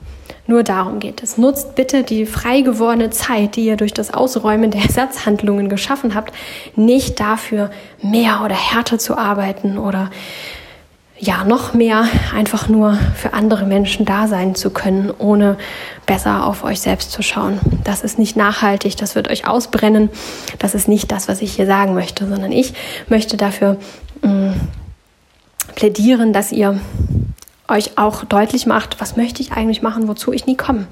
Nur 0.46 0.62
darum 0.62 0.98
geht 0.98 1.22
es. 1.22 1.38
Nutzt 1.38 1.74
bitte 1.74 2.02
die 2.02 2.26
frei 2.26 2.60
gewordene 2.60 3.10
Zeit, 3.10 3.56
die 3.56 3.64
ihr 3.64 3.76
durch 3.76 3.94
das 3.94 4.12
Ausräumen 4.12 4.70
der 4.70 4.82
Ersatzhandlungen 4.82 5.68
geschaffen 5.68 6.14
habt, 6.14 6.34
nicht 6.76 7.18
dafür, 7.18 7.70
mehr 8.02 8.42
oder 8.44 8.54
härter 8.54 8.98
zu 8.98 9.16
arbeiten 9.16 9.78
oder 9.78 10.10
ja, 11.18 11.44
noch 11.44 11.74
mehr 11.74 12.06
einfach 12.34 12.68
nur 12.68 12.98
für 13.14 13.32
andere 13.32 13.64
Menschen 13.64 14.04
da 14.04 14.26
sein 14.26 14.54
zu 14.54 14.70
können, 14.70 15.12
ohne 15.16 15.56
besser 16.06 16.44
auf 16.44 16.64
euch 16.64 16.80
selbst 16.80 17.12
zu 17.12 17.22
schauen. 17.22 17.60
Das 17.84 18.02
ist 18.02 18.18
nicht 18.18 18.36
nachhaltig, 18.36 18.96
das 18.96 19.14
wird 19.14 19.30
euch 19.30 19.46
ausbrennen. 19.46 20.10
Das 20.58 20.74
ist 20.74 20.88
nicht 20.88 21.12
das, 21.12 21.28
was 21.28 21.40
ich 21.40 21.54
hier 21.54 21.66
sagen 21.66 21.94
möchte, 21.94 22.28
sondern 22.28 22.52
ich 22.52 22.74
möchte 23.08 23.36
dafür 23.36 23.78
mh, 24.22 24.30
mm, 24.30 24.54
plädieren, 25.76 26.32
dass 26.32 26.52
ihr 26.52 26.78
euch 27.68 27.96
auch 27.96 28.24
deutlich 28.24 28.66
macht, 28.66 29.00
was 29.00 29.16
möchte 29.16 29.42
ich 29.42 29.52
eigentlich 29.52 29.82
machen, 29.82 30.08
wozu 30.08 30.32
ich 30.32 30.46
nie 30.46 30.56
komme. 30.56 30.86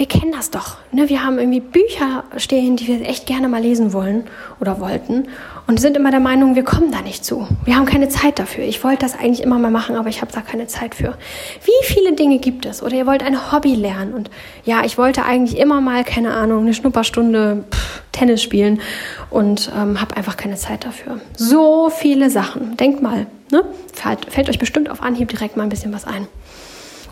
Wir 0.00 0.08
kennen 0.08 0.32
das 0.32 0.48
doch. 0.48 0.78
Ne? 0.92 1.10
Wir 1.10 1.22
haben 1.22 1.38
irgendwie 1.38 1.60
Bücher 1.60 2.24
stehen, 2.38 2.76
die 2.76 2.86
wir 2.86 3.06
echt 3.06 3.26
gerne 3.26 3.50
mal 3.50 3.60
lesen 3.60 3.92
wollen 3.92 4.24
oder 4.58 4.80
wollten 4.80 5.28
und 5.66 5.78
sind 5.78 5.94
immer 5.94 6.10
der 6.10 6.20
Meinung, 6.20 6.54
wir 6.54 6.62
kommen 6.62 6.90
da 6.90 7.02
nicht 7.02 7.22
zu. 7.22 7.46
Wir 7.66 7.76
haben 7.76 7.84
keine 7.84 8.08
Zeit 8.08 8.38
dafür. 8.38 8.64
Ich 8.64 8.82
wollte 8.82 9.00
das 9.00 9.14
eigentlich 9.14 9.42
immer 9.42 9.58
mal 9.58 9.70
machen, 9.70 9.96
aber 9.96 10.08
ich 10.08 10.22
habe 10.22 10.32
da 10.32 10.40
keine 10.40 10.66
Zeit 10.68 10.94
für. 10.94 11.18
Wie 11.66 11.86
viele 11.86 12.14
Dinge 12.14 12.38
gibt 12.38 12.64
es? 12.64 12.82
Oder 12.82 12.94
ihr 12.94 13.06
wollt 13.06 13.22
ein 13.22 13.52
Hobby 13.52 13.74
lernen 13.74 14.14
und 14.14 14.30
ja, 14.64 14.86
ich 14.86 14.96
wollte 14.96 15.22
eigentlich 15.26 15.58
immer 15.58 15.82
mal, 15.82 16.02
keine 16.02 16.32
Ahnung, 16.32 16.62
eine 16.62 16.72
Schnupperstunde 16.72 17.64
pff, 17.70 18.02
Tennis 18.12 18.42
spielen 18.42 18.80
und 19.28 19.70
ähm, 19.76 20.00
habe 20.00 20.16
einfach 20.16 20.38
keine 20.38 20.56
Zeit 20.56 20.86
dafür. 20.86 21.20
So 21.36 21.90
viele 21.90 22.30
Sachen. 22.30 22.78
Denkt 22.78 23.02
mal, 23.02 23.26
Ne? 23.52 23.64
Fällt, 23.92 24.32
fällt 24.32 24.48
euch 24.48 24.58
bestimmt 24.58 24.88
auf 24.88 25.02
Anhieb 25.02 25.28
direkt 25.28 25.56
mal 25.56 25.64
ein 25.64 25.68
bisschen 25.68 25.92
was 25.92 26.04
ein. 26.06 26.28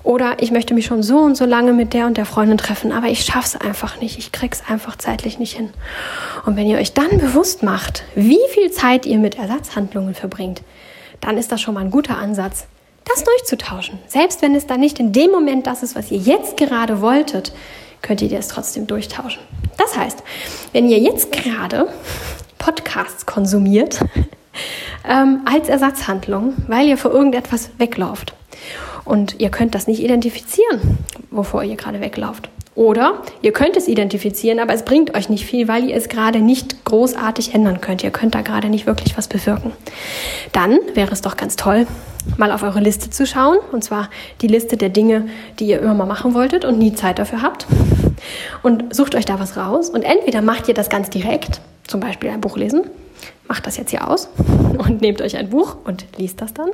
Oder 0.08 0.36
ich 0.40 0.52
möchte 0.52 0.72
mich 0.72 0.86
schon 0.86 1.02
so 1.02 1.18
und 1.18 1.36
so 1.36 1.44
lange 1.44 1.74
mit 1.74 1.92
der 1.92 2.06
und 2.06 2.16
der 2.16 2.24
Freundin 2.24 2.56
treffen, 2.56 2.92
aber 2.92 3.08
ich 3.08 3.26
schaff's 3.26 3.56
einfach 3.56 4.00
nicht. 4.00 4.18
Ich 4.18 4.32
krieg's 4.32 4.62
einfach 4.66 4.96
zeitlich 4.96 5.38
nicht 5.38 5.54
hin. 5.54 5.68
Und 6.46 6.56
wenn 6.56 6.66
ihr 6.66 6.78
euch 6.78 6.94
dann 6.94 7.18
bewusst 7.18 7.62
macht, 7.62 8.04
wie 8.14 8.38
viel 8.48 8.70
Zeit 8.70 9.04
ihr 9.04 9.18
mit 9.18 9.36
Ersatzhandlungen 9.36 10.14
verbringt, 10.14 10.62
dann 11.20 11.36
ist 11.36 11.52
das 11.52 11.60
schon 11.60 11.74
mal 11.74 11.82
ein 11.82 11.90
guter 11.90 12.16
Ansatz, 12.16 12.64
das 13.04 13.22
durchzutauschen. 13.22 13.98
Selbst 14.06 14.40
wenn 14.40 14.54
es 14.54 14.66
dann 14.66 14.80
nicht 14.80 14.98
in 14.98 15.12
dem 15.12 15.30
Moment 15.30 15.66
das 15.66 15.82
ist, 15.82 15.94
was 15.94 16.10
ihr 16.10 16.16
jetzt 16.16 16.56
gerade 16.56 17.02
wolltet, 17.02 17.52
könnt 18.00 18.22
ihr 18.22 18.38
es 18.38 18.48
trotzdem 18.48 18.86
durchtauschen. 18.86 19.42
Das 19.76 19.94
heißt, 19.94 20.22
wenn 20.72 20.88
ihr 20.88 21.00
jetzt 21.00 21.32
gerade 21.32 21.86
Podcasts 22.56 23.26
konsumiert, 23.26 24.00
ähm, 25.06 25.42
als 25.44 25.68
Ersatzhandlung, 25.68 26.54
weil 26.66 26.88
ihr 26.88 26.96
vor 26.96 27.10
irgendetwas 27.10 27.68
weglauft. 27.76 28.38
Und 29.08 29.40
ihr 29.40 29.48
könnt 29.48 29.74
das 29.74 29.86
nicht 29.86 30.02
identifizieren, 30.02 30.98
wovor 31.30 31.64
ihr 31.64 31.76
gerade 31.76 32.00
weglauft. 32.00 32.50
Oder 32.74 33.22
ihr 33.40 33.52
könnt 33.52 33.76
es 33.76 33.88
identifizieren, 33.88 34.60
aber 34.60 34.74
es 34.74 34.84
bringt 34.84 35.16
euch 35.16 35.30
nicht 35.30 35.46
viel, 35.46 35.66
weil 35.66 35.88
ihr 35.88 35.96
es 35.96 36.10
gerade 36.10 36.40
nicht 36.40 36.84
großartig 36.84 37.54
ändern 37.54 37.80
könnt. 37.80 38.04
Ihr 38.04 38.10
könnt 38.10 38.34
da 38.34 38.42
gerade 38.42 38.68
nicht 38.68 38.86
wirklich 38.86 39.16
was 39.16 39.26
bewirken. 39.26 39.72
Dann 40.52 40.78
wäre 40.92 41.10
es 41.10 41.22
doch 41.22 41.38
ganz 41.38 41.56
toll, 41.56 41.86
mal 42.36 42.52
auf 42.52 42.62
eure 42.62 42.80
Liste 42.80 43.08
zu 43.08 43.26
schauen. 43.26 43.56
Und 43.72 43.82
zwar 43.82 44.10
die 44.42 44.46
Liste 44.46 44.76
der 44.76 44.90
Dinge, 44.90 45.26
die 45.58 45.68
ihr 45.68 45.80
immer 45.80 45.94
mal 45.94 46.06
machen 46.06 46.34
wolltet 46.34 46.66
und 46.66 46.78
nie 46.78 46.92
Zeit 46.92 47.18
dafür 47.18 47.40
habt. 47.40 47.66
Und 48.62 48.94
sucht 48.94 49.14
euch 49.14 49.24
da 49.24 49.40
was 49.40 49.56
raus. 49.56 49.88
Und 49.88 50.02
entweder 50.02 50.42
macht 50.42 50.68
ihr 50.68 50.74
das 50.74 50.90
ganz 50.90 51.08
direkt, 51.08 51.62
zum 51.86 52.00
Beispiel 52.00 52.28
ein 52.28 52.42
Buch 52.42 52.58
lesen, 52.58 52.82
macht 53.48 53.66
das 53.66 53.78
jetzt 53.78 53.90
hier 53.90 54.06
aus 54.06 54.28
und 54.78 55.00
nehmt 55.00 55.22
euch 55.22 55.36
ein 55.38 55.48
Buch 55.48 55.78
und 55.84 56.04
liest 56.18 56.42
das 56.42 56.52
dann. 56.52 56.68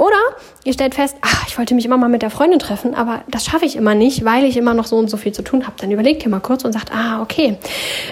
Oder 0.00 0.16
ihr 0.64 0.72
stellt 0.72 0.94
fest, 0.94 1.14
ach, 1.20 1.46
ich 1.46 1.58
wollte 1.58 1.74
mich 1.74 1.84
immer 1.84 1.98
mal 1.98 2.08
mit 2.08 2.22
der 2.22 2.30
Freundin 2.30 2.58
treffen, 2.58 2.94
aber 2.94 3.20
das 3.28 3.44
schaffe 3.44 3.66
ich 3.66 3.76
immer 3.76 3.94
nicht, 3.94 4.24
weil 4.24 4.44
ich 4.44 4.56
immer 4.56 4.72
noch 4.72 4.86
so 4.86 4.96
und 4.96 5.10
so 5.10 5.18
viel 5.18 5.32
zu 5.32 5.42
tun 5.42 5.66
habe. 5.66 5.76
Dann 5.78 5.90
überlegt 5.90 6.22
ihr 6.22 6.30
mal 6.30 6.40
kurz 6.40 6.64
und 6.64 6.72
sagt, 6.72 6.90
ah, 6.90 7.20
okay, 7.20 7.58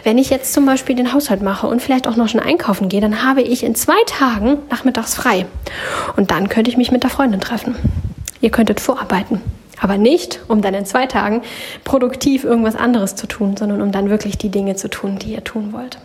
wenn 0.05 0.19
ich 0.19 0.29
jetzt 0.29 0.53
zum 0.53 0.67
Beispiel 0.67 0.95
den 0.97 1.15
Haushalt 1.15 1.41
mache 1.41 1.67
und 1.67 1.81
vielleicht 1.81 2.07
auch 2.07 2.17
noch 2.17 2.29
schon 2.29 2.41
einkaufen 2.41 2.91
gehe, 2.91 3.01
dann 3.01 3.25
habe 3.25 3.41
ich 3.41 3.65
in 3.65 3.75
zwei 3.75 3.97
Tagen 4.05 4.59
nachmittags 4.69 5.15
frei. 5.15 5.47
Und 6.19 6.31
dann 6.31 6.51
könnte 6.51 6.71
ich 6.71 6.77
mich 6.77 6.91
mit 6.91 7.05
der 7.05 7.11
Freundin 7.11 7.41
treffen. 7.41 7.75
Ihr 8.43 8.51
könntet 8.51 8.81
vorarbeiten. 8.81 9.41
Aber 9.81 9.97
nicht, 9.97 10.41
um 10.47 10.61
dann 10.61 10.75
in 10.75 10.85
zwei 10.85 11.07
Tagen 11.07 11.41
produktiv 11.85 12.45
irgendwas 12.45 12.77
anderes 12.77 13.15
zu 13.17 13.27
tun, 13.27 13.57
sondern 13.57 13.81
um 13.81 13.93
dann 13.93 14.11
wirklich 14.11 14.37
die 14.37 14.51
Dinge 14.51 14.77
zu 14.77 14.91
tun, 14.91 15.19
die 15.19 15.33
ihr 15.33 15.43
tun 15.43 15.73
wollt. 15.73 15.97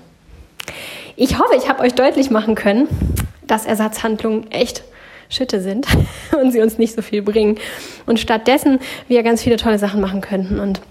Ich 1.18 1.40
hoffe, 1.40 1.56
ich 1.58 1.68
habe 1.68 1.84
euch 1.84 1.94
deutlich 1.94 2.30
machen 2.30 2.56
können, 2.56 2.88
dass 3.48 3.66
Ersatzhandlungen 3.66 4.50
echt 4.50 4.86
Schütte 5.34 5.62
sind 5.62 5.88
und 6.42 6.52
sie 6.52 6.62
uns 6.62 6.78
nicht 6.78 6.96
so 6.96 7.02
viel 7.02 7.22
bringen. 7.22 7.58
Und 8.06 8.20
stattdessen 8.20 8.80
wir 9.08 9.24
ganz 9.24 9.44
viele 9.44 9.58
tolle 9.58 9.80
Sachen 9.80 10.02
machen 10.02 10.22
könnten 10.22 10.60
und 10.60 10.82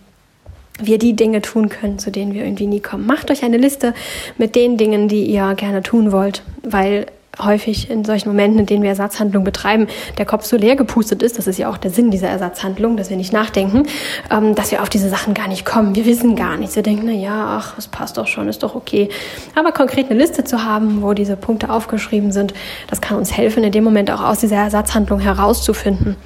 wir 0.80 0.98
die 0.98 1.14
Dinge 1.14 1.42
tun 1.42 1.68
können, 1.68 1.98
zu 1.98 2.10
denen 2.10 2.34
wir 2.34 2.44
irgendwie 2.44 2.66
nie 2.66 2.80
kommen. 2.80 3.06
Macht 3.06 3.30
euch 3.30 3.44
eine 3.44 3.58
Liste 3.58 3.94
mit 4.38 4.54
den 4.54 4.76
Dingen, 4.76 5.08
die 5.08 5.24
ihr 5.24 5.54
gerne 5.54 5.82
tun 5.82 6.12
wollt, 6.12 6.42
weil 6.62 7.06
häufig 7.40 7.90
in 7.90 8.04
solchen 8.04 8.28
Momenten, 8.28 8.60
in 8.60 8.66
denen 8.66 8.82
wir 8.82 8.90
Ersatzhandlungen 8.90 9.44
betreiben, 9.44 9.86
der 10.18 10.26
Kopf 10.26 10.44
so 10.44 10.56
leer 10.56 10.76
gepustet 10.76 11.22
ist, 11.22 11.38
das 11.38 11.46
ist 11.46 11.58
ja 11.58 11.70
auch 11.70 11.78
der 11.78 11.90
Sinn 11.90 12.10
dieser 12.10 12.28
Ersatzhandlung, 12.28 12.96
dass 12.96 13.10
wir 13.10 13.16
nicht 13.16 13.32
nachdenken, 13.32 13.84
ähm, 14.30 14.54
dass 14.54 14.70
wir 14.70 14.82
auf 14.82 14.88
diese 14.88 15.08
Sachen 15.08 15.34
gar 15.34 15.48
nicht 15.48 15.64
kommen. 15.64 15.94
Wir 15.94 16.04
wissen 16.04 16.36
gar 16.36 16.56
nichts. 16.56 16.76
Wir 16.76 16.82
denken, 16.82 17.06
na 17.06 17.12
ja, 17.12 17.58
ach, 17.58 17.78
es 17.78 17.88
passt 17.88 18.18
doch 18.18 18.26
schon, 18.26 18.48
ist 18.48 18.62
doch 18.62 18.74
okay. 18.74 19.08
Aber 19.54 19.72
konkret 19.72 20.10
eine 20.10 20.18
Liste 20.18 20.44
zu 20.44 20.64
haben, 20.64 21.02
wo 21.02 21.14
diese 21.14 21.36
Punkte 21.36 21.70
aufgeschrieben 21.70 22.32
sind, 22.32 22.52
das 22.88 23.00
kann 23.00 23.16
uns 23.16 23.36
helfen, 23.36 23.64
in 23.64 23.72
dem 23.72 23.84
Moment 23.84 24.10
auch 24.10 24.22
aus 24.22 24.40
dieser 24.40 24.56
Ersatzhandlung 24.56 25.20
herauszufinden. 25.20 26.16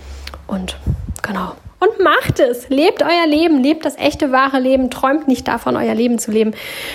Und 0.46 0.76
genau. 1.22 1.52
Und 1.78 2.02
macht 2.02 2.40
es. 2.40 2.68
Lebt 2.68 3.02
euer 3.02 3.26
Leben, 3.26 3.62
lebt 3.62 3.85
das 3.85 3.97
echte, 3.97 4.33
wahre 4.33 4.59
Leben. 4.59 4.90
Träumt 4.90 5.28
nicht 5.28 5.47
davon, 5.47 5.76
euer 5.76 5.95
Leben 5.95 6.18
zu 6.18 6.30
leben, 6.30 6.54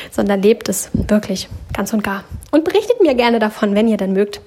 sondern 0.10 0.42
lebt 0.42 0.70
es 0.70 0.90
wirklich 0.94 1.50
ganz 1.74 1.94
und 1.94 2.04
gar. 2.04 2.24
Und 2.52 2.64
berichtet 2.64 3.02
mir 3.02 3.14
gerne 3.16 3.40
davon, 3.40 3.76
wenn 3.76 3.88
ihr 3.88 3.98
dann 3.98 4.14
mögt. 4.14 4.42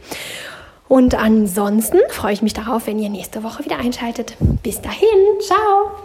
Und 0.88 1.14
ansonsten 1.14 1.98
freue 2.10 2.32
ich 2.32 2.42
mich 2.42 2.52
darauf, 2.52 2.86
wenn 2.86 2.98
ihr 2.98 3.08
nächste 3.08 3.42
Woche 3.42 3.64
wieder 3.64 3.78
einschaltet. 3.78 4.36
Bis 4.62 4.80
dahin, 4.80 5.40
ciao! 5.40 6.03